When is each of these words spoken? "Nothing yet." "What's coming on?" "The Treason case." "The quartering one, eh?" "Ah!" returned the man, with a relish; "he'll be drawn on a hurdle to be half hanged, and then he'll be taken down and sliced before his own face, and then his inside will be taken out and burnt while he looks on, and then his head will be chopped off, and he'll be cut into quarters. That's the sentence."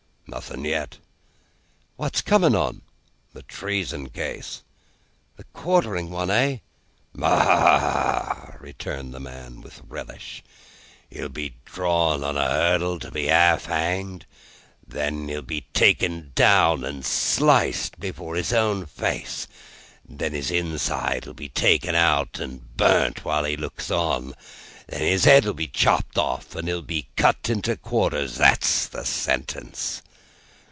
"Nothing 0.27 0.63
yet." 0.63 0.97
"What's 1.97 2.21
coming 2.21 2.55
on?" 2.55 2.83
"The 3.33 3.43
Treason 3.43 4.07
case." 4.11 4.61
"The 5.35 5.43
quartering 5.51 6.09
one, 6.09 6.31
eh?" 6.31 6.59
"Ah!" 7.21 8.55
returned 8.61 9.13
the 9.13 9.19
man, 9.19 9.59
with 9.59 9.79
a 9.79 9.83
relish; 9.89 10.41
"he'll 11.09 11.27
be 11.27 11.55
drawn 11.65 12.23
on 12.23 12.37
a 12.37 12.47
hurdle 12.47 12.97
to 12.99 13.11
be 13.11 13.25
half 13.25 13.65
hanged, 13.65 14.25
and 14.85 14.93
then 14.93 15.27
he'll 15.27 15.41
be 15.41 15.65
taken 15.73 16.31
down 16.33 16.85
and 16.85 17.05
sliced 17.05 17.99
before 17.99 18.35
his 18.37 18.53
own 18.53 18.85
face, 18.85 19.49
and 20.07 20.19
then 20.19 20.31
his 20.31 20.49
inside 20.49 21.25
will 21.25 21.33
be 21.33 21.49
taken 21.49 21.93
out 21.93 22.39
and 22.39 22.77
burnt 22.77 23.25
while 23.25 23.43
he 23.43 23.57
looks 23.57 23.91
on, 23.91 24.23
and 24.23 24.35
then 24.87 25.01
his 25.01 25.25
head 25.25 25.43
will 25.43 25.53
be 25.53 25.67
chopped 25.67 26.17
off, 26.17 26.55
and 26.55 26.69
he'll 26.69 26.81
be 26.81 27.09
cut 27.17 27.49
into 27.49 27.75
quarters. 27.75 28.35
That's 28.35 28.87
the 28.87 29.03
sentence." 29.03 30.01